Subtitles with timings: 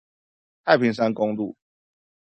[0.65, 1.55] 太平山公路